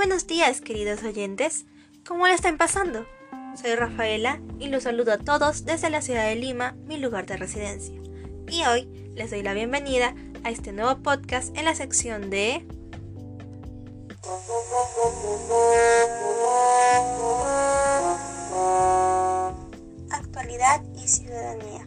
buenos 0.00 0.26
días, 0.26 0.62
queridos 0.62 1.02
oyentes. 1.02 1.66
¿Cómo 2.06 2.26
le 2.26 2.32
están 2.32 2.56
pasando? 2.56 3.06
Soy 3.54 3.74
Rafaela 3.74 4.40
y 4.58 4.68
los 4.68 4.84
saludo 4.84 5.12
a 5.12 5.18
todos 5.18 5.66
desde 5.66 5.90
la 5.90 6.00
ciudad 6.00 6.26
de 6.26 6.36
Lima, 6.36 6.74
mi 6.86 6.96
lugar 6.96 7.26
de 7.26 7.36
residencia. 7.36 8.00
Y 8.48 8.64
hoy 8.64 8.88
les 9.14 9.30
doy 9.30 9.42
la 9.42 9.52
bienvenida 9.52 10.14
a 10.42 10.48
este 10.48 10.72
nuevo 10.72 11.02
podcast 11.02 11.54
en 11.54 11.66
la 11.66 11.74
sección 11.74 12.30
de... 12.30 12.66
Actualidad 20.10 20.82
y 20.96 21.08
ciudadanía. 21.08 21.86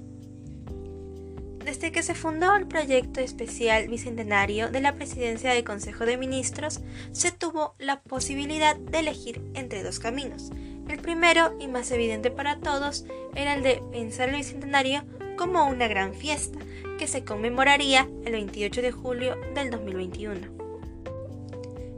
Desde 1.83 1.95
que 1.95 2.03
se 2.03 2.15
fundó 2.15 2.55
el 2.55 2.65
proyecto 2.65 3.19
especial 3.19 3.89
bicentenario 3.89 4.69
de 4.69 4.79
la 4.79 4.95
presidencia 4.95 5.51
del 5.51 5.65
Consejo 5.65 6.05
de 6.05 6.15
Ministros, 6.15 6.79
se 7.11 7.33
tuvo 7.33 7.75
la 7.77 7.99
posibilidad 7.99 8.77
de 8.77 8.99
elegir 8.99 9.41
entre 9.53 9.83
dos 9.83 9.99
caminos. 9.99 10.49
El 10.88 10.99
primero 10.99 11.57
y 11.59 11.67
más 11.67 11.91
evidente 11.91 12.31
para 12.31 12.59
todos 12.59 13.03
era 13.35 13.53
el 13.53 13.63
de 13.63 13.83
pensar 13.91 14.29
el 14.29 14.38
bicentenario 14.38 15.03
como 15.38 15.65
una 15.65 15.89
gran 15.89 16.13
fiesta 16.13 16.57
que 16.97 17.05
se 17.05 17.25
conmemoraría 17.25 18.07
el 18.23 18.31
28 18.31 18.81
de 18.81 18.91
julio 18.93 19.35
del 19.53 19.69
2021. 19.69 20.39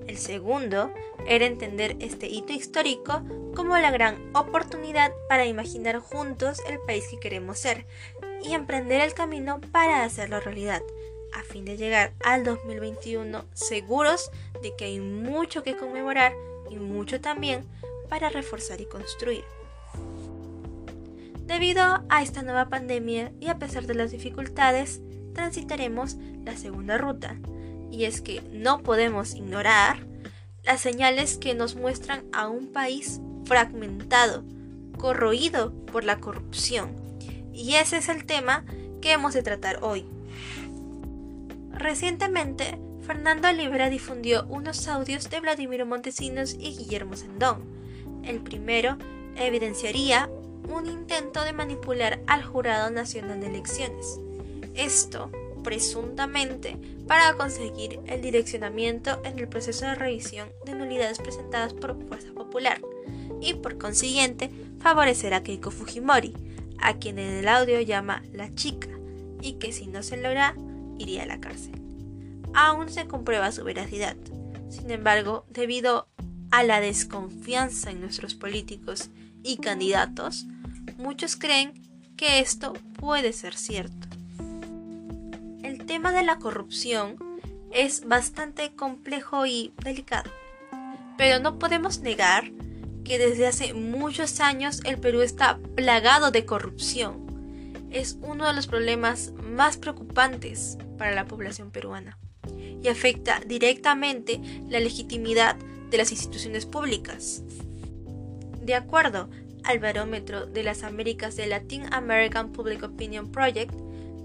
El 0.07 0.17
segundo 0.17 0.91
era 1.27 1.45
entender 1.45 1.95
este 1.99 2.25
hito 2.25 2.53
histórico 2.53 3.21
como 3.55 3.77
la 3.77 3.91
gran 3.91 4.17
oportunidad 4.33 5.11
para 5.29 5.45
imaginar 5.45 5.99
juntos 5.99 6.59
el 6.67 6.79
país 6.79 7.05
que 7.07 7.19
queremos 7.19 7.59
ser, 7.59 7.85
y 8.45 8.53
emprender 8.53 9.01
el 9.01 9.13
camino 9.13 9.59
para 9.71 10.03
hacerlo 10.03 10.39
realidad, 10.39 10.81
a 11.33 11.43
fin 11.43 11.65
de 11.65 11.77
llegar 11.77 12.13
al 12.23 12.43
2021 12.43 13.45
seguros 13.53 14.31
de 14.61 14.75
que 14.75 14.85
hay 14.85 14.99
mucho 14.99 15.63
que 15.63 15.75
conmemorar 15.75 16.33
y 16.69 16.77
mucho 16.77 17.19
también 17.19 17.65
para 18.09 18.29
reforzar 18.29 18.81
y 18.81 18.85
construir. 18.85 19.43
Debido 21.45 22.03
a 22.09 22.23
esta 22.23 22.41
nueva 22.41 22.69
pandemia 22.69 23.31
y 23.39 23.47
a 23.47 23.57
pesar 23.57 23.85
de 23.85 23.95
las 23.95 24.11
dificultades, 24.11 25.01
transitaremos 25.33 26.17
la 26.43 26.55
segunda 26.55 26.97
ruta, 26.97 27.35
y 27.91 28.05
es 28.05 28.21
que 28.21 28.41
no 28.51 28.81
podemos 28.81 29.35
ignorar 29.35 30.05
las 30.63 30.81
señales 30.81 31.37
que 31.37 31.53
nos 31.53 31.75
muestran 31.75 32.25
a 32.33 32.47
un 32.47 32.71
país 32.71 33.21
fragmentado, 33.45 34.43
corroído 34.97 35.71
por 35.85 36.03
la 36.03 36.17
corrupción, 36.17 37.04
y 37.55 37.75
ese 37.75 37.97
es 37.97 38.09
el 38.09 38.25
tema 38.25 38.65
que 39.01 39.13
hemos 39.13 39.33
de 39.33 39.41
tratar 39.41 39.79
hoy. 39.81 40.05
Recientemente, 41.71 42.77
Fernando 43.05 43.51
Libra 43.51 43.89
difundió 43.89 44.45
unos 44.47 44.87
audios 44.87 45.29
de 45.29 45.39
Vladimiro 45.39 45.85
Montesinos 45.85 46.55
y 46.59 46.75
Guillermo 46.75 47.15
Sendón. 47.15 47.63
El 48.23 48.41
primero 48.41 48.97
evidenciaría 49.35 50.29
un 50.69 50.87
intento 50.87 51.43
de 51.43 51.53
manipular 51.53 52.19
al 52.27 52.43
Jurado 52.43 52.89
Nacional 52.89 53.39
de 53.39 53.47
Elecciones. 53.47 54.19
Esto, 54.73 55.31
presuntamente, 55.63 56.77
para 57.07 57.33
conseguir 57.35 57.99
el 58.07 58.21
direccionamiento 58.21 59.21
en 59.23 59.37
el 59.37 59.47
proceso 59.47 59.85
de 59.85 59.95
revisión 59.95 60.49
de 60.65 60.73
nulidades 60.73 61.19
presentadas 61.19 61.73
por 61.73 61.95
Fuerza 62.07 62.33
Popular 62.33 62.81
y, 63.41 63.53
por 63.53 63.77
consiguiente, 63.77 64.49
favorecer 64.79 65.33
a 65.33 65.43
Keiko 65.43 65.69
Fujimori, 65.71 66.33
a 66.79 66.97
quien 66.97 67.19
en 67.19 67.33
el 67.33 67.47
audio 67.47 67.81
llama 67.81 68.23
la 68.31 68.53
chica 68.55 68.89
y 69.41 69.53
que 69.53 69.71
si 69.71 69.87
no 69.87 70.03
se 70.03 70.17
logra 70.17 70.55
iría 70.97 71.23
a 71.23 71.27
la 71.27 71.39
cárcel. 71.39 71.81
Aún 72.53 72.89
se 72.89 73.07
comprueba 73.07 73.51
su 73.51 73.63
veracidad. 73.63 74.15
Sin 74.69 74.89
embargo, 74.91 75.45
debido 75.49 76.07
a 76.51 76.63
la 76.63 76.79
desconfianza 76.79 77.91
en 77.91 78.01
nuestros 78.01 78.35
políticos 78.35 79.09
y 79.43 79.57
candidatos, 79.57 80.45
muchos 80.97 81.35
creen 81.35 81.73
que 82.15 82.39
esto 82.39 82.73
puede 82.99 83.33
ser 83.33 83.55
cierto. 83.55 84.07
El 85.63 85.85
tema 85.85 86.11
de 86.11 86.23
la 86.23 86.37
corrupción 86.37 87.17
es 87.71 88.07
bastante 88.07 88.73
complejo 88.73 89.45
y 89.45 89.73
delicado, 89.83 90.31
pero 91.17 91.39
no 91.39 91.59
podemos 91.59 91.99
negar 91.99 92.51
que 93.05 93.17
desde 93.17 93.47
hace 93.47 93.73
muchos 93.73 94.41
años 94.41 94.81
el 94.83 94.97
Perú 94.97 95.21
está 95.21 95.59
plagado 95.75 96.31
de 96.31 96.43
corrupción. 96.43 97.87
Es 97.91 98.17
uno 98.21 98.45
de 98.47 98.53
los 98.53 98.67
problemas 98.67 99.31
más 99.41 99.77
preocupantes 99.77 100.77
para 100.97 101.15
la 101.15 101.25
población 101.25 101.71
peruana 101.71 102.17
y 102.83 102.87
afecta 102.89 103.39
directamente 103.45 104.41
la 104.67 104.81
legitimidad 104.81 105.55
de 105.89 105.97
las 105.97 106.11
instituciones 106.11 106.65
públicas. 106.65 107.43
De 108.61 108.75
acuerdo 108.75 109.29
al 109.63 109.79
barómetro 109.79 110.45
de 110.47 110.63
las 110.63 110.83
Américas 110.83 111.35
de 111.35 111.47
Latin 111.47 111.83
American 111.93 112.51
Public 112.51 112.83
Opinion 112.83 113.31
Project, 113.31 113.73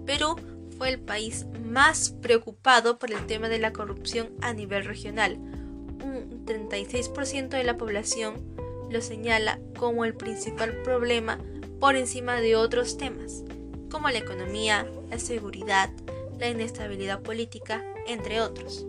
Perú 0.06 0.36
fue 0.76 0.88
el 0.88 0.98
país 0.98 1.46
más 1.62 2.10
preocupado 2.22 2.98
por 2.98 3.12
el 3.12 3.26
tema 3.26 3.48
de 3.48 3.58
la 3.58 3.72
corrupción 3.72 4.30
a 4.40 4.54
nivel 4.54 4.84
regional. 4.84 5.36
Un 5.36 6.44
36% 6.46 7.50
de 7.50 7.64
la 7.64 7.76
población 7.76 8.59
lo 8.90 9.00
señala 9.00 9.58
como 9.78 10.04
el 10.04 10.14
principal 10.14 10.82
problema 10.82 11.38
por 11.78 11.96
encima 11.96 12.40
de 12.40 12.56
otros 12.56 12.98
temas, 12.98 13.42
como 13.90 14.10
la 14.10 14.18
economía, 14.18 14.86
la 15.08 15.18
seguridad, 15.18 15.90
la 16.38 16.48
inestabilidad 16.48 17.22
política, 17.22 17.84
entre 18.06 18.40
otros. 18.40 18.84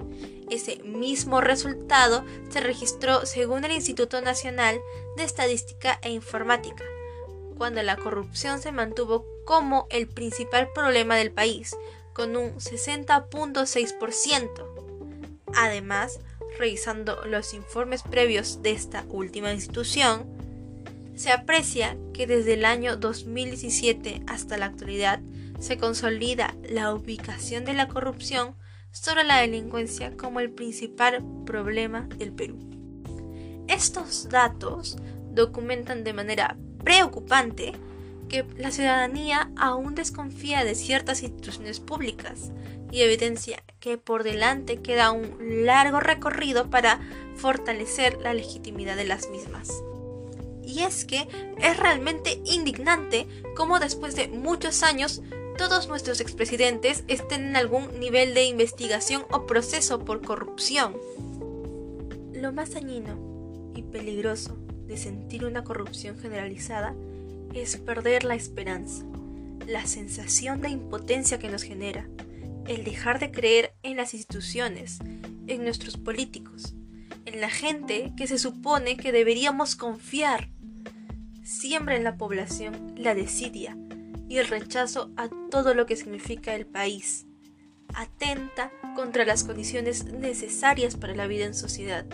Ese 0.49 0.83
mismo 0.83 1.39
resultado 1.39 2.25
se 2.49 2.59
registró 2.59 3.25
según 3.25 3.63
el 3.63 3.71
Instituto 3.71 4.19
Nacional 4.21 4.81
de 5.15 5.23
Estadística 5.23 5.97
e 6.01 6.09
Informática, 6.09 6.83
cuando 7.57 7.81
la 7.83 7.95
corrupción 7.95 8.59
se 8.59 8.71
mantuvo 8.73 9.25
como 9.45 9.87
el 9.89 10.07
principal 10.07 10.69
problema 10.73 11.15
del 11.15 11.31
país, 11.31 11.77
con 12.13 12.35
un 12.35 12.55
60.6%. 12.55 14.49
Además, 15.55 16.19
revisando 16.57 17.23
los 17.25 17.53
informes 17.53 18.03
previos 18.03 18.61
de 18.61 18.71
esta 18.71 19.05
última 19.09 19.53
institución, 19.53 20.25
se 21.15 21.31
aprecia 21.31 21.97
que 22.13 22.27
desde 22.27 22.53
el 22.53 22.65
año 22.65 22.97
2017 22.97 24.23
hasta 24.27 24.57
la 24.57 24.65
actualidad 24.65 25.19
se 25.59 25.77
consolida 25.77 26.55
la 26.67 26.93
ubicación 26.93 27.65
de 27.65 27.73
la 27.73 27.87
corrupción 27.87 28.55
sobre 28.91 29.23
la 29.23 29.37
delincuencia 29.37 30.15
como 30.17 30.39
el 30.39 30.51
principal 30.51 31.23
problema 31.45 32.07
del 32.17 32.33
Perú. 32.33 32.57
Estos 33.67 34.27
datos 34.29 34.97
documentan 35.31 36.03
de 36.03 36.13
manera 36.13 36.57
preocupante 36.83 37.73
que 38.31 38.45
la 38.57 38.71
ciudadanía 38.71 39.51
aún 39.57 39.93
desconfía 39.93 40.63
de 40.63 40.73
ciertas 40.73 41.21
instituciones 41.21 41.81
públicas 41.81 42.51
y 42.89 43.01
evidencia 43.01 43.61
que 43.81 43.97
por 43.97 44.23
delante 44.23 44.77
queda 44.77 45.11
un 45.11 45.65
largo 45.65 45.99
recorrido 45.99 46.69
para 46.69 47.01
fortalecer 47.35 48.19
la 48.21 48.33
legitimidad 48.33 48.95
de 48.95 49.03
las 49.03 49.29
mismas. 49.29 49.83
Y 50.63 50.83
es 50.83 51.03
que 51.03 51.27
es 51.57 51.75
realmente 51.75 52.41
indignante 52.45 53.27
cómo 53.53 53.81
después 53.81 54.15
de 54.15 54.29
muchos 54.29 54.81
años 54.81 55.21
todos 55.57 55.89
nuestros 55.89 56.21
expresidentes 56.21 57.03
estén 57.09 57.47
en 57.47 57.57
algún 57.57 57.99
nivel 57.99 58.33
de 58.33 58.45
investigación 58.45 59.25
o 59.31 59.45
proceso 59.45 60.05
por 60.05 60.21
corrupción. 60.21 60.95
Lo 62.31 62.53
más 62.53 62.71
dañino 62.71 63.71
y 63.75 63.81
peligroso 63.81 64.55
de 64.87 64.95
sentir 64.95 65.43
una 65.43 65.65
corrupción 65.65 66.17
generalizada 66.17 66.95
es 67.53 67.77
perder 67.77 68.23
la 68.23 68.35
esperanza, 68.35 69.05
la 69.67 69.85
sensación 69.85 70.61
de 70.61 70.69
impotencia 70.69 71.39
que 71.39 71.49
nos 71.49 71.63
genera, 71.63 72.07
el 72.67 72.83
dejar 72.83 73.19
de 73.19 73.31
creer 73.31 73.73
en 73.83 73.97
las 73.97 74.13
instituciones, 74.13 74.99
en 75.47 75.63
nuestros 75.63 75.97
políticos, 75.97 76.73
en 77.25 77.41
la 77.41 77.49
gente 77.49 78.13
que 78.15 78.27
se 78.27 78.37
supone 78.37 78.97
que 78.97 79.11
deberíamos 79.11 79.75
confiar. 79.75 80.49
Siembra 81.43 81.95
en 81.95 82.03
la 82.03 82.17
población 82.17 82.93
la 82.97 83.15
desidia 83.15 83.77
y 84.29 84.37
el 84.37 84.47
rechazo 84.47 85.11
a 85.17 85.29
todo 85.49 85.73
lo 85.73 85.85
que 85.85 85.95
significa 85.95 86.55
el 86.55 86.65
país. 86.65 87.25
Atenta 87.93 88.71
contra 88.95 89.25
las 89.25 89.43
condiciones 89.43 90.05
necesarias 90.05 90.95
para 90.95 91.15
la 91.15 91.27
vida 91.27 91.45
en 91.45 91.53
sociedad. 91.53 92.05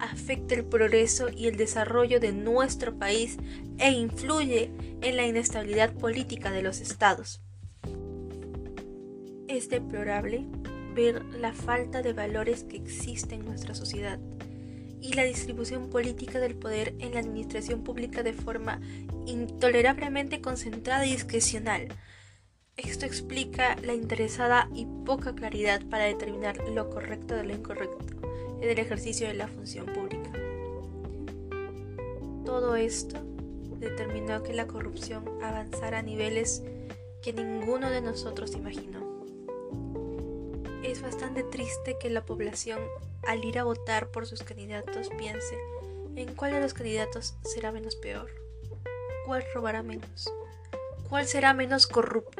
Afecta 0.00 0.54
el 0.54 0.64
progreso 0.64 1.28
y 1.28 1.46
el 1.46 1.56
desarrollo 1.56 2.20
de 2.20 2.32
nuestro 2.32 2.98
país 2.98 3.36
e 3.78 3.92
influye 3.92 4.72
en 5.02 5.16
la 5.16 5.26
inestabilidad 5.26 5.92
política 5.92 6.50
de 6.50 6.62
los 6.62 6.80
estados. 6.80 7.42
Es 9.46 9.68
deplorable 9.68 10.46
ver 10.94 11.22
la 11.36 11.52
falta 11.52 12.02
de 12.02 12.14
valores 12.14 12.64
que 12.64 12.78
existe 12.78 13.34
en 13.34 13.44
nuestra 13.44 13.74
sociedad 13.74 14.18
y 15.02 15.12
la 15.12 15.24
distribución 15.24 15.90
política 15.90 16.40
del 16.40 16.56
poder 16.56 16.94
en 16.98 17.14
la 17.14 17.20
administración 17.20 17.82
pública 17.82 18.22
de 18.22 18.32
forma 18.32 18.80
intolerablemente 19.26 20.40
concentrada 20.40 21.06
y 21.06 21.12
discrecional. 21.12 21.88
Esto 22.76 23.04
explica 23.04 23.76
la 23.82 23.92
interesada 23.92 24.68
y 24.74 24.86
poca 25.04 25.34
claridad 25.34 25.82
para 25.90 26.04
determinar 26.04 26.56
lo 26.68 26.88
correcto 26.88 27.34
de 27.34 27.44
lo 27.44 27.54
incorrecto, 27.54 28.29
en 28.60 28.68
el 28.68 28.78
ejercicio 28.78 29.26
de 29.28 29.34
la 29.34 29.48
función 29.48 29.86
pública. 29.86 30.30
Todo 32.44 32.76
esto 32.76 33.16
determinó 33.78 34.42
que 34.42 34.52
la 34.52 34.66
corrupción 34.66 35.24
avanzara 35.42 35.98
a 35.98 36.02
niveles 36.02 36.62
que 37.22 37.32
ninguno 37.32 37.90
de 37.90 38.00
nosotros 38.00 38.54
imaginó. 38.54 39.00
Es 40.82 41.02
bastante 41.02 41.42
triste 41.42 41.96
que 42.00 42.10
la 42.10 42.24
población 42.24 42.80
al 43.26 43.44
ir 43.44 43.58
a 43.58 43.64
votar 43.64 44.08
por 44.08 44.26
sus 44.26 44.42
candidatos 44.42 45.10
piense 45.18 45.56
en 46.16 46.34
cuál 46.34 46.52
de 46.52 46.60
los 46.60 46.74
candidatos 46.74 47.34
será 47.42 47.72
menos 47.72 47.96
peor, 47.96 48.30
cuál 49.26 49.44
robará 49.54 49.82
menos, 49.82 50.32
cuál 51.08 51.26
será 51.26 51.54
menos 51.54 51.86
corrupto. 51.86 52.39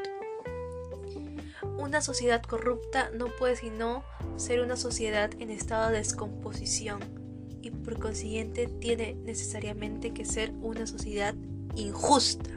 Una 1.91 1.99
sociedad 1.99 2.41
corrupta 2.41 3.11
no 3.13 3.27
puede 3.37 3.57
sino 3.57 4.05
ser 4.37 4.61
una 4.61 4.77
sociedad 4.77 5.29
en 5.39 5.49
estado 5.49 5.91
de 5.91 5.97
descomposición 5.97 7.01
y 7.61 7.71
por 7.71 7.99
consiguiente 7.99 8.67
tiene 8.67 9.15
necesariamente 9.15 10.13
que 10.13 10.23
ser 10.23 10.53
una 10.61 10.87
sociedad 10.87 11.35
injusta. 11.75 12.49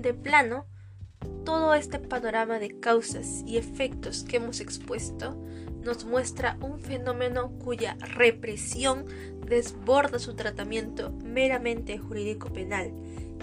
De 0.00 0.14
plano, 0.14 0.64
todo 1.44 1.74
este 1.74 1.98
panorama 1.98 2.58
de 2.58 2.80
causas 2.80 3.42
y 3.46 3.58
efectos 3.58 4.24
que 4.24 4.38
hemos 4.38 4.60
expuesto 4.60 5.36
nos 5.82 6.06
muestra 6.06 6.56
un 6.62 6.80
fenómeno 6.80 7.50
cuya 7.58 7.98
represión 8.00 9.04
desborda 9.46 10.18
su 10.18 10.34
tratamiento 10.36 11.10
meramente 11.22 11.98
jurídico 11.98 12.50
penal 12.50 12.94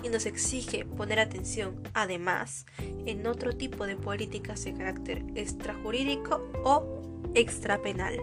y 0.04 0.10
nos 0.10 0.26
exige 0.26 0.86
poner 0.86 1.20
atención, 1.20 1.82
además, 1.94 2.66
en 3.06 3.26
otro 3.28 3.56
tipo 3.56 3.86
de 3.88 3.96
políticas 3.96 4.64
de 4.64 4.74
carácter 4.74 5.24
extrajurídico 5.36 6.48
o 6.64 7.02
extrapenal. 7.34 8.20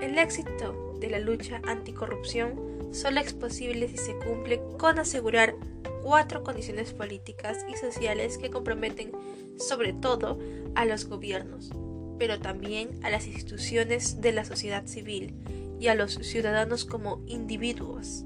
El 0.00 0.18
éxito 0.18 0.96
de 1.00 1.10
la 1.10 1.18
lucha 1.18 1.60
anticorrupción 1.64 2.72
solo 2.92 3.20
es 3.20 3.32
posible 3.32 3.88
si 3.88 3.96
se 3.96 4.16
cumple 4.18 4.60
con 4.78 4.98
asegurar 4.98 5.54
cuatro 6.02 6.42
condiciones 6.42 6.92
políticas 6.92 7.64
y 7.68 7.76
sociales 7.76 8.38
que 8.38 8.50
comprometen 8.50 9.12
sobre 9.58 9.92
todo 9.92 10.38
a 10.74 10.84
los 10.84 11.06
gobiernos, 11.06 11.70
pero 12.18 12.40
también 12.40 12.90
a 13.02 13.10
las 13.10 13.26
instituciones 13.26 14.20
de 14.20 14.32
la 14.32 14.44
sociedad 14.44 14.86
civil 14.86 15.34
y 15.78 15.88
a 15.88 15.94
los 15.94 16.14
ciudadanos 16.14 16.84
como 16.84 17.22
individuos. 17.26 18.24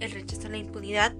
El 0.00 0.12
rechazo 0.12 0.48
a 0.48 0.50
la 0.50 0.56
impunidad, 0.56 1.14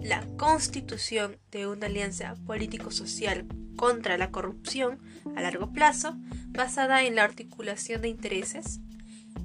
la 0.00 0.26
constitución 0.36 1.36
de 1.50 1.66
una 1.66 1.86
alianza 1.86 2.34
político-social 2.46 3.46
contra 3.76 4.16
la 4.16 4.30
corrupción 4.30 4.98
a 5.36 5.42
largo 5.42 5.72
plazo, 5.72 6.16
basada 6.50 7.04
en 7.04 7.16
la 7.16 7.24
articulación 7.24 8.02
de 8.02 8.08
intereses, 8.08 8.80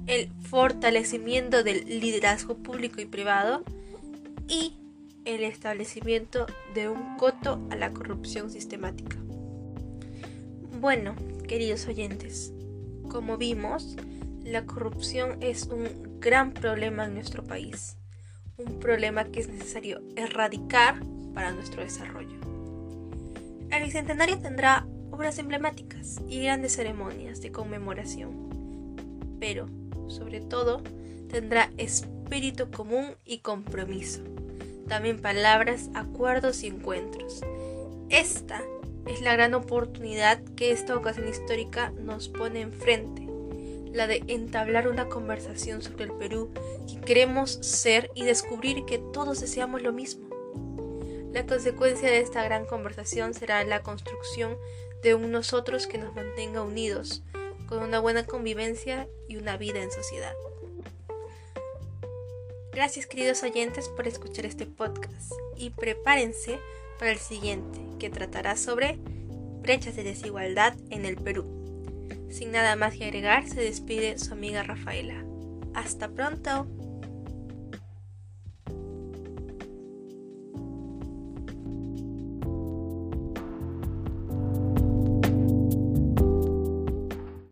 el 0.06 0.30
fortalecimiento 0.42 1.62
del 1.62 2.00
liderazgo 2.00 2.56
público 2.56 3.00
y 3.00 3.06
privado 3.06 3.64
y 4.48 4.74
el 5.24 5.42
establecimiento 5.42 6.46
de 6.74 6.88
un 6.88 7.16
coto 7.16 7.60
a 7.70 7.76
la 7.76 7.92
corrupción 7.92 8.50
sistemática. 8.50 9.16
Bueno, 10.80 11.14
queridos 11.46 11.86
oyentes, 11.86 12.52
como 13.10 13.36
vimos, 13.36 13.96
la 14.44 14.64
corrupción 14.64 15.42
es 15.42 15.66
un 15.66 16.18
gran 16.20 16.52
problema 16.52 17.04
en 17.04 17.14
nuestro 17.14 17.44
país, 17.44 17.96
un 18.58 18.78
problema 18.80 19.24
que 19.24 19.40
es 19.40 19.48
necesario 19.48 20.02
erradicar 20.16 21.00
para 21.34 21.52
nuestro 21.52 21.82
desarrollo. 21.82 22.38
El 23.70 23.84
Bicentenario 23.84 24.38
tendrá 24.38 24.86
obras 25.10 25.38
emblemáticas 25.38 26.20
y 26.28 26.42
grandes 26.42 26.74
ceremonias 26.74 27.40
de 27.40 27.52
conmemoración, 27.52 29.36
pero, 29.40 29.66
sobre 30.08 30.40
todo, 30.40 30.82
tendrá 31.28 31.70
espíritu 31.76 32.70
común 32.70 33.14
y 33.24 33.38
compromiso 33.38 34.22
también 34.88 35.20
palabras, 35.20 35.90
acuerdos 35.94 36.64
y 36.64 36.68
encuentros. 36.68 37.42
Esta 38.08 38.62
es 39.06 39.20
la 39.20 39.34
gran 39.34 39.54
oportunidad 39.54 40.42
que 40.56 40.72
esta 40.72 40.96
ocasión 40.96 41.28
histórica 41.28 41.90
nos 41.90 42.28
pone 42.28 42.62
enfrente, 42.62 43.27
la 43.92 44.06
de 44.06 44.22
entablar 44.28 44.88
una 44.88 45.08
conversación 45.08 45.82
sobre 45.82 46.04
el 46.04 46.12
Perú 46.12 46.50
que 46.86 47.00
queremos 47.00 47.52
ser 47.62 48.10
y 48.14 48.24
descubrir 48.24 48.84
que 48.84 48.98
todos 48.98 49.40
deseamos 49.40 49.82
lo 49.82 49.92
mismo. 49.92 50.28
La 51.32 51.46
consecuencia 51.46 52.08
de 52.10 52.20
esta 52.20 52.42
gran 52.42 52.64
conversación 52.66 53.34
será 53.34 53.62
la 53.64 53.82
construcción 53.82 54.56
de 55.02 55.14
un 55.14 55.30
nosotros 55.30 55.86
que 55.86 55.98
nos 55.98 56.14
mantenga 56.14 56.62
unidos, 56.62 57.22
con 57.68 57.82
una 57.82 58.00
buena 58.00 58.24
convivencia 58.24 59.08
y 59.28 59.36
una 59.36 59.56
vida 59.56 59.82
en 59.82 59.90
sociedad. 59.92 60.34
Gracias 62.72 63.06
queridos 63.06 63.42
oyentes 63.42 63.88
por 63.88 64.06
escuchar 64.06 64.46
este 64.46 64.64
podcast 64.66 65.32
y 65.56 65.70
prepárense 65.70 66.58
para 66.98 67.10
el 67.10 67.18
siguiente 67.18 67.80
que 67.98 68.10
tratará 68.10 68.56
sobre 68.56 68.98
brechas 69.60 69.96
de 69.96 70.04
desigualdad 70.04 70.74
en 70.90 71.04
el 71.04 71.16
Perú. 71.16 71.57
Sin 72.30 72.52
nada 72.52 72.76
más 72.76 72.94
que 72.96 73.04
agregar, 73.04 73.48
se 73.48 73.60
despide 73.60 74.18
su 74.18 74.34
amiga 74.34 74.62
Rafaela. 74.62 75.24
Hasta 75.74 76.08
pronto. 76.08 76.66